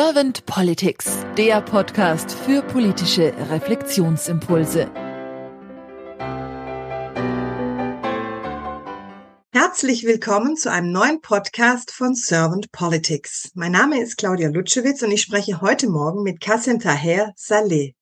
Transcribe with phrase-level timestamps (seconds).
[0.00, 4.88] Servant Politics, der Podcast für politische Reflexionsimpulse.
[9.50, 13.50] Herzlich willkommen zu einem neuen Podcast von Servant Politics.
[13.54, 17.96] Mein Name ist Claudia Lutschewitz und ich spreche heute Morgen mit Kassem Taher Saleh.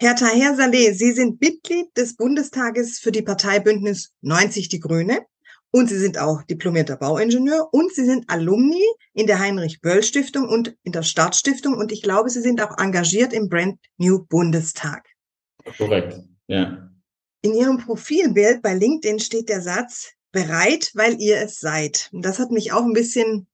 [0.00, 5.26] Herr Taher Saleh, Sie sind Mitglied des Bundestages für die Partei Bündnis 90 Die Grüne
[5.74, 10.92] und Sie sind auch diplomierter Bauingenieur und Sie sind Alumni in der Heinrich-Böll-Stiftung und in
[10.92, 15.04] der Startstiftung und ich glaube, Sie sind auch engagiert im Brand New Bundestag.
[15.76, 16.90] Korrekt, ja.
[17.42, 22.08] In Ihrem Profilbild bei LinkedIn steht der Satz, bereit, weil ihr es seid.
[22.12, 23.48] Und das hat mich auch ein bisschen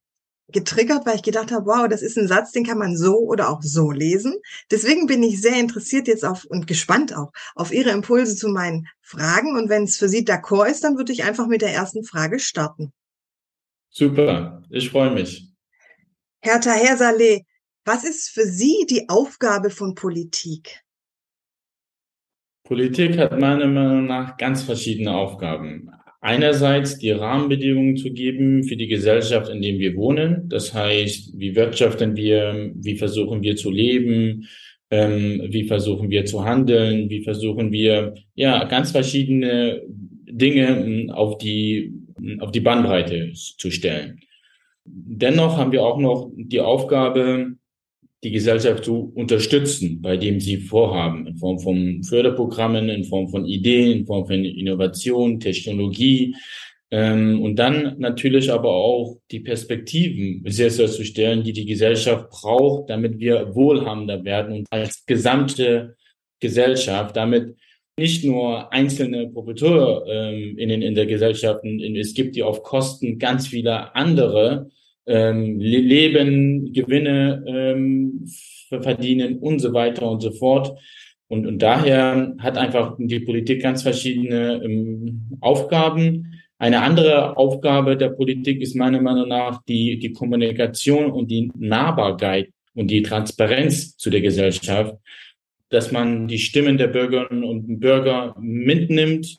[0.52, 3.48] getriggert, weil ich gedacht habe, wow, das ist ein Satz, den kann man so oder
[3.50, 4.34] auch so lesen.
[4.70, 8.86] Deswegen bin ich sehr interessiert jetzt auf und gespannt auch auf Ihre Impulse zu meinen
[9.00, 9.56] Fragen.
[9.56, 12.38] Und wenn es für Sie d'accord ist, dann würde ich einfach mit der ersten Frage
[12.38, 12.92] starten.
[13.90, 15.48] Super, ich freue mich.
[16.40, 17.44] Herr Taher Saleh,
[17.84, 20.82] was ist für Sie die Aufgabe von Politik?
[22.62, 28.88] Politik hat meiner Meinung nach ganz verschiedene Aufgaben einerseits die Rahmenbedingungen zu geben für die
[28.88, 30.48] Gesellschaft, in der wir wohnen.
[30.48, 34.46] Das heißt, wie wirtschaften wir, wie versuchen wir zu leben,
[34.90, 41.38] ähm, wie versuchen wir zu handeln, wie versuchen wir, ja, ganz verschiedene Dinge hm, auf
[41.38, 44.20] die, hm, auf die Bandbreite zu stellen.
[44.84, 47.54] Dennoch haben wir auch noch die Aufgabe,
[48.22, 53.46] die Gesellschaft zu unterstützen, bei dem sie vorhaben, in Form von Förderprogrammen, in Form von
[53.46, 56.36] Ideen, in Form von Innovation, Technologie.
[56.90, 62.28] Ähm, und dann natürlich aber auch die Perspektiven sehr, sehr zu stellen, die die Gesellschaft
[62.30, 65.96] braucht, damit wir wohlhabender werden und als gesamte
[66.40, 67.56] Gesellschaft, damit
[67.96, 73.46] nicht nur einzelne Profiteure ähm, in, in der Gesellschaft, es gibt die auf Kosten ganz
[73.46, 74.70] vieler andere,
[75.10, 78.24] ähm, Leben, Gewinne ähm,
[78.68, 80.78] verdienen und so weiter und so fort.
[81.28, 86.34] Und, und daher hat einfach die Politik ganz verschiedene ähm, Aufgaben.
[86.58, 92.50] Eine andere Aufgabe der Politik ist meiner Meinung nach die, die Kommunikation und die Nahbarkeit
[92.74, 94.96] und die Transparenz zu der Gesellschaft,
[95.70, 99.38] dass man die Stimmen der Bürgerinnen und Bürger mitnimmt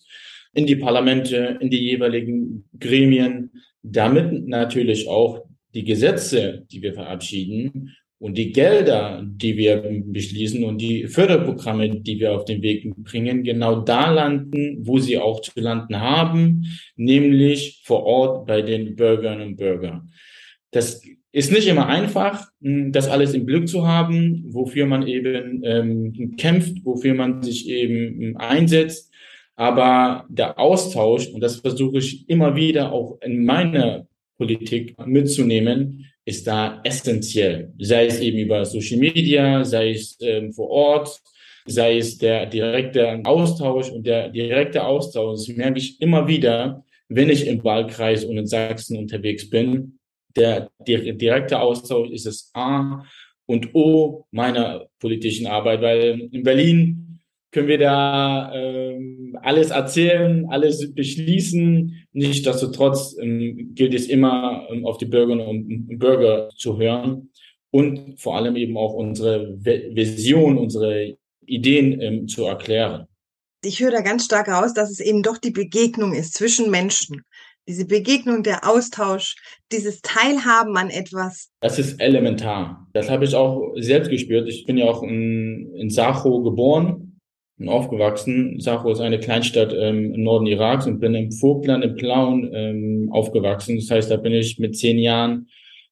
[0.54, 3.52] in die Parlamente, in die jeweiligen Gremien,
[3.84, 10.80] damit natürlich auch die Gesetze, die wir verabschieden und die Gelder, die wir beschließen und
[10.80, 15.60] die Förderprogramme, die wir auf den Weg bringen, genau da landen, wo sie auch zu
[15.60, 16.66] landen haben,
[16.96, 20.12] nämlich vor Ort bei den Bürgerinnen und Bürgern.
[20.70, 21.02] Das
[21.32, 26.86] ist nicht immer einfach, das alles im Glück zu haben, wofür man eben ähm, kämpft,
[26.86, 29.12] wofür man sich eben einsetzt.
[29.56, 34.08] Aber der Austausch, und das versuche ich immer wieder auch in meiner
[34.42, 37.72] Politik mitzunehmen, ist da essentiell.
[37.78, 41.22] Sei es eben über Social Media, sei es ähm, vor Ort,
[41.68, 47.30] sei es der direkte Austausch und der direkte Austausch, das merke ich immer wieder, wenn
[47.30, 50.00] ich im Wahlkreis und in Sachsen unterwegs bin.
[50.36, 53.04] Der, direkte Austausch ist das A
[53.46, 57.20] und O meiner politischen Arbeit, weil in Berlin
[57.52, 62.01] können wir da ähm, alles erzählen, alles beschließen.
[62.14, 67.30] Nichtsdestotrotz ähm, gilt es immer, ähm, auf die Bürgerinnen und Bürger zu hören
[67.72, 73.08] und vor allem eben auch unsere Vision, unsere Ideen ähm, zu erklären.
[73.64, 77.22] Ich höre da ganz stark raus, dass es eben doch die Begegnung ist zwischen Menschen.
[77.68, 79.36] Diese Begegnung, der Austausch,
[79.72, 81.50] dieses Teilhaben an etwas.
[81.62, 82.88] Das ist elementar.
[82.92, 84.50] Das habe ich auch selbst gespürt.
[84.50, 87.11] Ich bin ja auch in, in Sacho geboren
[87.62, 88.60] und aufgewachsen.
[88.60, 93.10] Sacho ist eine Kleinstadt ähm, im Norden Iraks und bin im Vogtland, im Plauen ähm,
[93.12, 93.76] aufgewachsen.
[93.76, 95.48] Das heißt, da bin ich mit zehn Jahren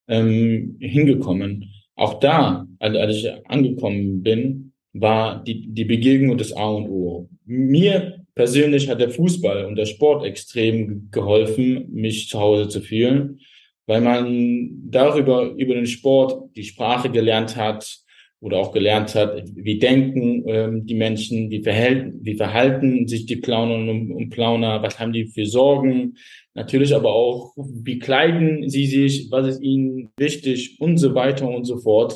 [0.08, 1.66] ähm, hingekommen.
[1.96, 7.29] Auch da, als, als ich angekommen bin, war die, die Begegnung das A und O.
[7.46, 13.40] Mir persönlich hat der Fußball und der Sport extrem geholfen, mich zu Hause zu fühlen,
[13.85, 17.99] weil man darüber, über den Sport die Sprache gelernt hat,
[18.41, 23.36] oder auch gelernt hat, wie denken ähm, die Menschen, wie verhalten, wie verhalten sich die
[23.36, 26.16] Plaunerinnen und Plauner, was haben die für Sorgen,
[26.53, 31.66] natürlich aber auch, wie kleiden sie sich, was ist ihnen wichtig und so weiter und
[31.66, 32.16] so fort.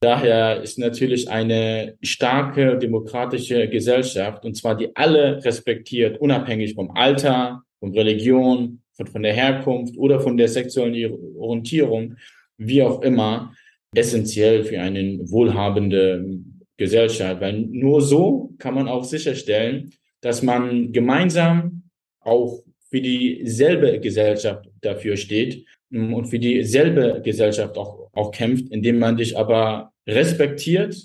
[0.00, 7.62] Daher ist natürlich eine starke demokratische Gesellschaft, und zwar die alle respektiert, unabhängig vom Alter,
[7.80, 12.16] von Religion, von, von der Herkunft oder von der sexuellen Orientierung,
[12.58, 13.54] wie auch immer,
[13.94, 16.40] essentiell für eine wohlhabende
[16.76, 21.84] Gesellschaft, weil nur so kann man auch sicherstellen, dass man gemeinsam
[22.20, 28.98] auch für dieselbe Gesellschaft dafür steht mm, und für dieselbe Gesellschaft auch, auch kämpft, indem
[28.98, 30.96] man dich aber respektiert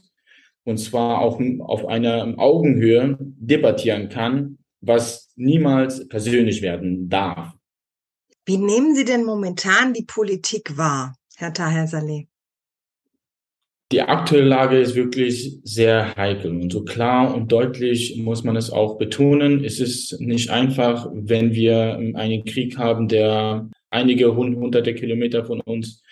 [0.64, 7.54] und zwar auch auf einer Augenhöhe debattieren kann, was niemals persönlich werden darf.
[8.46, 12.29] Wie nehmen Sie denn momentan die Politik wahr, Herr Taher Saleh?
[13.92, 18.70] Die aktuelle Lage ist wirklich sehr heikel und so klar und deutlich muss man es
[18.70, 19.64] auch betonen.
[19.64, 26.04] Es ist nicht einfach, wenn wir einen Krieg haben, der einige hunderte Kilometer von uns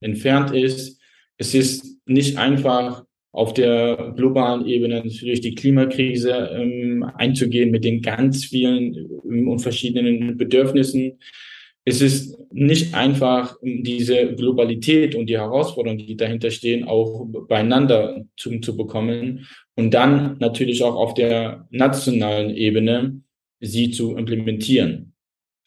[0.00, 0.98] entfernt ist.
[1.36, 3.04] Es ist nicht einfach,
[3.36, 8.94] auf der globalen Ebene natürlich die Klimakrise ähm, einzugehen mit den ganz vielen
[9.26, 11.18] ähm, und verschiedenen Bedürfnissen.
[11.88, 18.58] Es ist nicht einfach, diese Globalität und die Herausforderungen, die dahinter stehen, auch beieinander zu,
[18.58, 19.46] zu bekommen
[19.76, 23.20] und dann natürlich auch auf der nationalen Ebene
[23.60, 25.12] sie zu implementieren.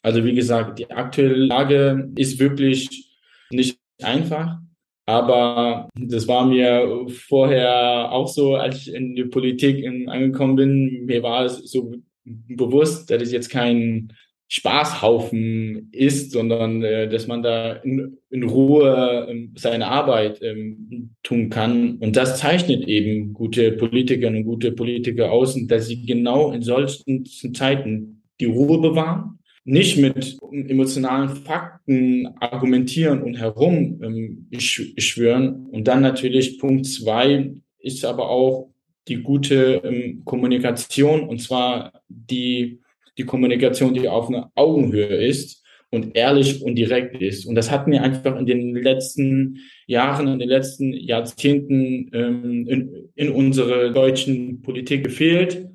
[0.02, 3.10] Also wie gesagt, die aktuelle Lage ist wirklich
[3.52, 4.60] nicht einfach.
[5.06, 11.06] Aber das war mir vorher auch so, als ich in die Politik angekommen bin.
[11.06, 14.14] Mir war es so bewusst, dass es jetzt kein
[14.52, 21.50] Spaßhaufen ist, sondern äh, dass man da in, in Ruhe äh, seine Arbeit ähm, tun
[21.50, 21.98] kann.
[22.00, 27.26] Und das zeichnet eben gute Politikerinnen und gute Politiker aus, dass sie genau in solchen
[27.26, 35.68] Zeiten die Ruhe bewahren nicht mit emotionalen Fakten argumentieren und herum ähm, schwören.
[35.68, 38.74] Und dann natürlich Punkt zwei ist aber auch
[39.08, 42.80] die gute ähm, Kommunikation und zwar die,
[43.20, 47.46] die Kommunikation, die auf einer Augenhöhe ist und ehrlich und direkt ist.
[47.46, 53.10] Und das hat mir einfach in den letzten Jahren, in den letzten Jahrzehnten ähm, in,
[53.16, 55.70] in unserer deutschen Politik gefehlt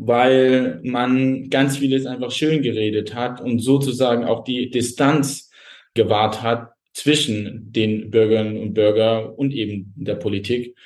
[0.00, 5.50] weil man ganz vieles einfach schön geredet hat und sozusagen auch die Distanz
[5.94, 10.76] gewahrt hat zwischen den Bürgerinnen und Bürgern und eben der Politik.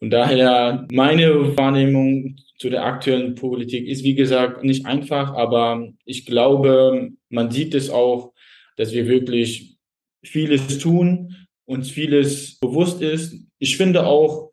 [0.00, 6.24] Von daher, meine Wahrnehmung zu der aktuellen Politik ist, wie gesagt, nicht einfach, aber ich
[6.24, 8.32] glaube, man sieht es auch,
[8.76, 9.76] dass wir wirklich
[10.24, 11.36] vieles tun,
[11.66, 13.46] uns vieles bewusst ist.
[13.58, 14.50] Ich finde auch,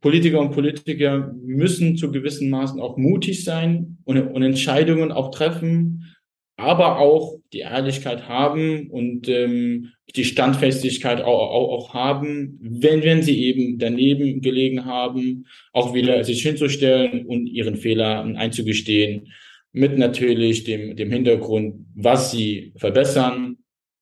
[0.00, 6.15] Politiker und Politiker müssen zu gewissen Maßen auch mutig sein und, und Entscheidungen auch treffen,
[6.56, 13.22] aber auch die Ehrlichkeit haben und ähm, die Standfestigkeit auch, auch, auch haben, wenn, wenn
[13.22, 19.32] sie eben daneben gelegen haben, auch wieder sich hinzustellen und ihren Fehler einzugestehen,
[19.72, 23.58] mit natürlich dem, dem Hintergrund, was sie verbessern.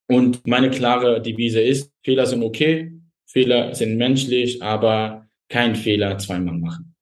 [0.06, 2.92] Und meine klare Devise ist, Fehler sind okay,
[3.26, 6.93] Fehler sind menschlich, aber keinen Fehler zweimal machen.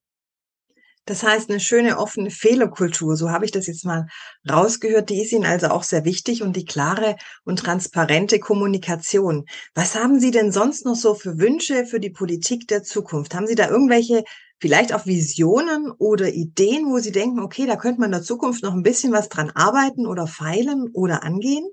[1.05, 4.07] Das heißt, eine schöne offene Fehlerkultur, so habe ich das jetzt mal
[4.49, 9.47] rausgehört, die ist Ihnen also auch sehr wichtig und die klare und transparente Kommunikation.
[9.75, 13.35] Was haben Sie denn sonst noch so für Wünsche für die Politik der Zukunft?
[13.35, 14.23] Haben Sie da irgendwelche
[14.61, 18.63] vielleicht auch Visionen oder Ideen, wo Sie denken, okay, da könnte man in der Zukunft
[18.63, 21.69] noch ein bisschen was dran arbeiten oder feilen oder angehen?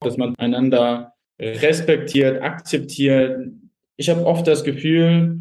[0.00, 3.50] Dass man einander respektiert, akzeptiert.
[3.96, 5.40] Ich habe oft das Gefühl,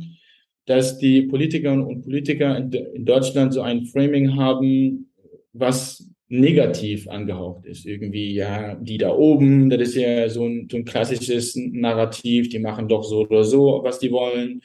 [0.68, 5.10] dass die Politikerinnen und Politiker in, Deutschland so ein Framing haben,
[5.54, 7.86] was negativ angehaucht ist.
[7.86, 12.59] Irgendwie, ja, die da oben, das ist ja so ein, so ein klassisches Narrativ, die
[12.59, 14.62] machen doch so oder so, was die wollen.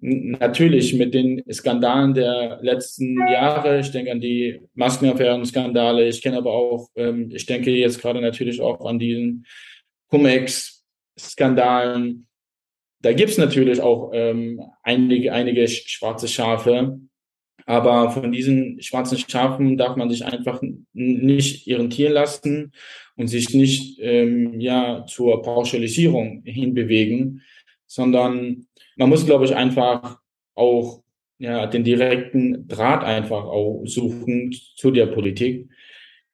[0.00, 6.52] Natürlich mit den Skandalen der letzten Jahre, ich denke an die Maskenaffären-Skandale, ich kenne aber
[6.52, 9.44] auch, ähm, ich denke jetzt gerade natürlich auch an diesen
[10.08, 12.26] Cum-Ex-Skandalen,
[13.04, 16.98] da gibt's natürlich auch ähm, einige, einige schwarze Schafe,
[17.66, 20.62] aber von diesen schwarzen Schafen darf man sich einfach
[20.94, 22.72] nicht irritieren lassen
[23.16, 27.42] und sich nicht ähm, ja zur Pauschalisierung hinbewegen,
[27.86, 30.18] sondern man muss, glaube ich, einfach
[30.54, 31.02] auch
[31.38, 35.68] ja den direkten Draht einfach auch suchen zu der Politik.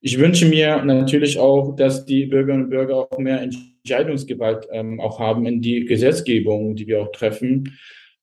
[0.00, 3.40] Ich wünsche mir natürlich auch, dass die Bürgerinnen und Bürger auch mehr
[3.84, 7.76] Entscheidungsgewalt ähm, auch haben in die Gesetzgebung, die wir auch treffen.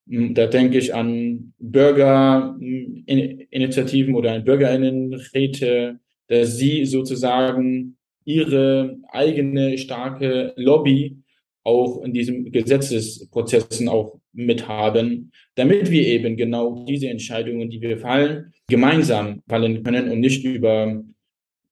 [0.10, 10.54] Hm, da denke ich an Bürgerinitiativen oder an Bürgerinnenräte, dass sie sozusagen ihre eigene starke
[10.58, 11.18] Lobby
[11.64, 18.54] auch in diesen Gesetzesprozessen auch mithaben, damit wir eben genau diese Entscheidungen, die wir fallen,
[18.70, 21.04] gemeinsam fallen können und nicht über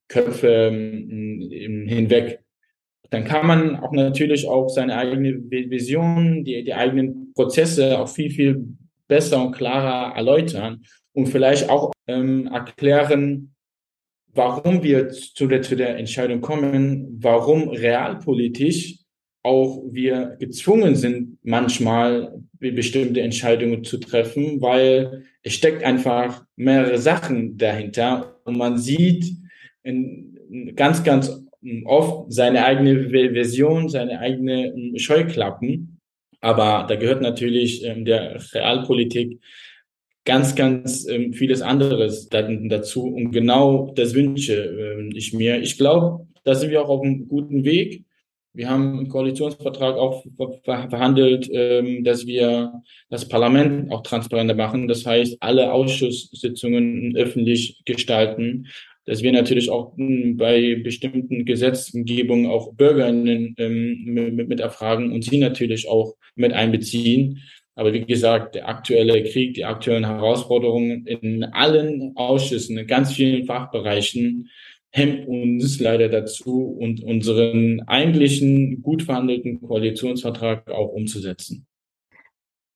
[0.07, 2.44] Köpfe hm, hinweg
[3.15, 8.29] dann kann man auch natürlich auch seine eigene Vision, die, die eigenen Prozesse auch viel,
[8.29, 8.67] viel
[9.07, 13.55] besser und klarer erläutern und vielleicht auch ähm, erklären,
[14.33, 18.97] warum wir zu der, zu der Entscheidung kommen, warum realpolitisch
[19.43, 27.57] auch wir gezwungen sind, manchmal bestimmte Entscheidungen zu treffen, weil es steckt einfach mehrere Sachen
[27.57, 29.37] dahinter und man sieht
[29.83, 31.44] in, ganz, ganz
[31.85, 35.99] oft seine eigene Version, seine eigene Scheuklappen.
[36.41, 39.39] Aber da gehört natürlich ähm, der Realpolitik
[40.25, 43.05] ganz, ganz ähm, vieles anderes dazu.
[43.05, 45.61] Und genau das wünsche ähm, ich mir.
[45.61, 48.03] Ich glaube, da sind wir auch auf einem guten Weg.
[48.53, 50.23] Wir haben im Koalitionsvertrag auch
[50.63, 54.87] verhandelt, ähm, dass wir das Parlament auch transparenter machen.
[54.87, 58.67] Das heißt, alle Ausschusssitzungen öffentlich gestalten,
[59.05, 65.23] dass wir natürlich auch hm, bei bestimmten Gesetzgebungen auch Bürgerinnen ähm, mit, mit erfragen und
[65.23, 67.41] sie natürlich auch mit einbeziehen.
[67.75, 73.45] Aber wie gesagt, der aktuelle Krieg, die aktuellen Herausforderungen in allen Ausschüssen, in ganz vielen
[73.45, 74.49] Fachbereichen
[74.91, 81.67] hemmt uns leider dazu und unseren eigentlichen gut verhandelten Koalitionsvertrag auch umzusetzen.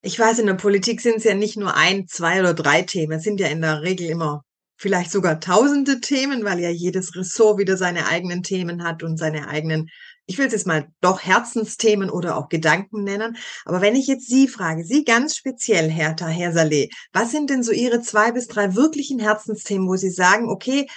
[0.01, 3.13] Ich weiß, in der Politik sind es ja nicht nur ein, zwei oder drei Themen.
[3.13, 4.43] Es sind ja in der Regel immer
[4.79, 9.49] vielleicht sogar tausende Themen, weil ja jedes Ressort wieder seine eigenen Themen hat und seine
[9.49, 9.89] eigenen,
[10.25, 13.35] ich will es jetzt mal doch Herzensthemen oder auch Gedanken nennen.
[13.65, 17.61] Aber wenn ich jetzt Sie frage, Sie ganz speziell, Herr Taher Saleh, was sind denn
[17.61, 20.87] so Ihre zwei bis drei wirklichen Herzensthemen, wo Sie sagen, okay,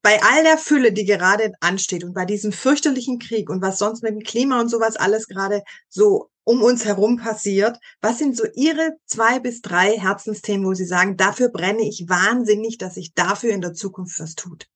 [0.00, 4.02] bei all der Fülle, die gerade ansteht und bei diesem fürchterlichen Krieg und was sonst
[4.02, 8.44] mit dem Klima und sowas alles gerade so um uns herum passiert, was sind so
[8.54, 13.50] Ihre zwei bis drei Herzensthemen, wo Sie sagen, dafür brenne ich wahnsinnig, dass sich dafür
[13.50, 14.66] in der Zukunft was tut?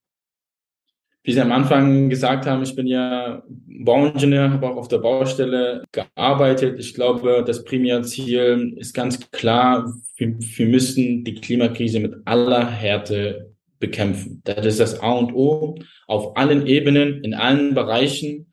[1.26, 5.82] Wie Sie am Anfang gesagt haben, ich bin ja Bauingenieur, habe auch auf der Baustelle
[5.90, 6.78] gearbeitet.
[6.78, 13.54] Ich glaube, das Primärziel ist ganz klar, wir, wir müssen die Klimakrise mit aller Härte
[13.78, 14.42] bekämpfen.
[14.44, 18.46] Das ist das A und O auf allen Ebenen, in allen Bereichen.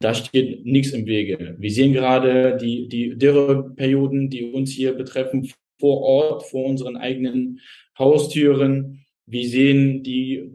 [0.00, 1.56] Da steht nichts im Wege.
[1.58, 7.60] Wir sehen gerade die, die Dürreperioden, die uns hier betreffen, vor Ort, vor unseren eigenen
[7.98, 9.04] Haustüren.
[9.26, 10.50] Wir sehen die,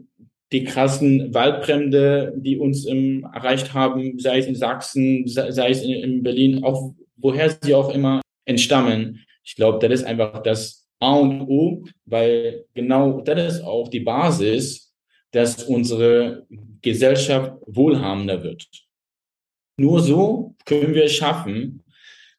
[0.52, 5.92] die krassen Waldbrände, die uns ähm, erreicht haben, sei es in Sachsen, sei es in,
[5.92, 9.24] in Berlin, auch woher sie auch immer entstammen.
[9.44, 14.00] Ich glaube, das ist einfach das A und O, weil genau das ist auch die
[14.00, 14.94] Basis,
[15.32, 16.46] dass unsere
[16.80, 18.68] Gesellschaft wohlhabender wird.
[19.76, 21.82] Nur so können wir es schaffen,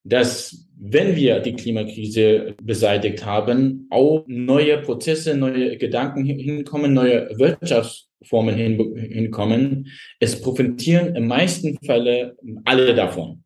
[0.04, 8.56] dass wenn wir die Klimakrise beseitigt haben, auch neue Prozesse, neue Gedanken hinkommen, neue Wirtschaftsformen
[8.56, 9.88] hinkommen.
[10.20, 12.36] Es profitieren im meisten Fälle
[12.66, 13.44] alle davon.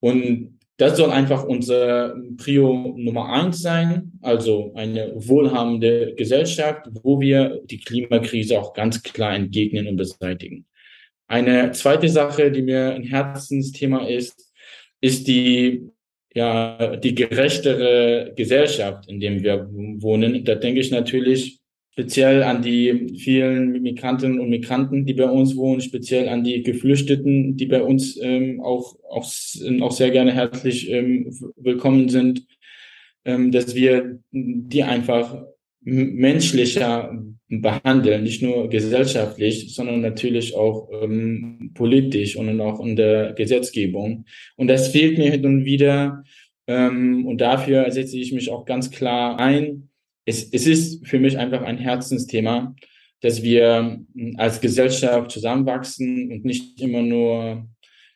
[0.00, 7.60] Und das soll einfach unser Prio Nummer eins sein, also eine wohlhabende Gesellschaft, wo wir
[7.64, 10.66] die Klimakrise auch ganz klar entgegnen und beseitigen.
[11.32, 14.52] Eine zweite Sache, die mir ein Herzensthema ist,
[15.00, 15.88] ist die
[16.34, 20.44] ja die gerechtere Gesellschaft, in dem wir wohnen.
[20.44, 21.60] Da denke ich natürlich
[21.92, 27.56] speziell an die vielen Migrantinnen und Migranten, die bei uns wohnen, speziell an die Geflüchteten,
[27.56, 29.24] die bei uns ähm, auch, auch,
[29.80, 32.46] auch sehr gerne herzlich ähm, willkommen sind,
[33.24, 35.46] ähm, dass wir die einfach
[35.84, 37.12] menschlicher
[37.48, 44.24] behandeln, nicht nur gesellschaftlich, sondern natürlich auch ähm, politisch und auch in der Gesetzgebung.
[44.56, 46.24] Und das fehlt mir hin und wieder.
[46.66, 49.88] Ähm, und dafür setze ich mich auch ganz klar ein,
[50.24, 52.74] es, es ist für mich einfach ein Herzensthema,
[53.20, 54.00] dass wir
[54.36, 57.68] als Gesellschaft zusammenwachsen und nicht immer nur,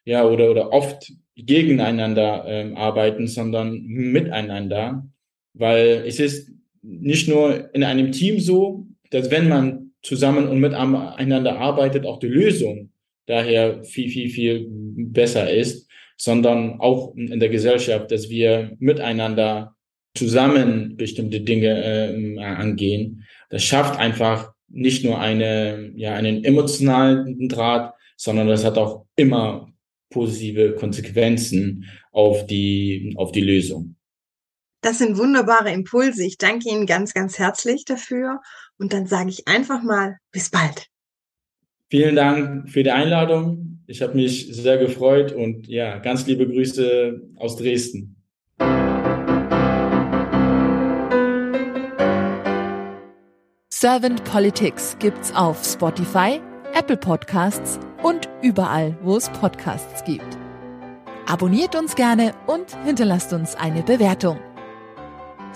[0.04, 5.06] ja, oder, oder oft gegeneinander ähm, arbeiten, sondern miteinander.
[5.52, 6.50] Weil es ist
[6.87, 12.28] nicht nur in einem Team so, dass wenn man zusammen und miteinander arbeitet, auch die
[12.28, 12.90] Lösung
[13.26, 19.75] daher viel, viel, viel besser ist, sondern auch in der Gesellschaft, dass wir miteinander
[20.14, 23.25] zusammen bestimmte Dinge äh, angehen.
[23.50, 29.73] Das schafft einfach nicht nur eine, ja, einen emotionalen Draht, sondern das hat auch immer
[30.11, 33.96] positive Konsequenzen auf die, auf die Lösung.
[34.87, 36.25] Das sind wunderbare Impulse.
[36.25, 38.40] Ich danke Ihnen ganz, ganz herzlich dafür.
[38.78, 40.87] Und dann sage ich einfach mal, bis bald.
[41.90, 43.81] Vielen Dank für die Einladung.
[43.88, 48.23] Ich habe mich sehr gefreut und ja, ganz liebe Grüße aus Dresden.
[53.69, 56.40] Servant Politics gibt's auf Spotify,
[56.75, 60.38] Apple Podcasts und überall, wo es Podcasts gibt.
[61.26, 64.38] Abonniert uns gerne und hinterlasst uns eine Bewertung.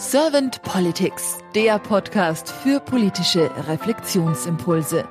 [0.00, 5.07] Servant Politics, der Podcast für politische Reflexionsimpulse.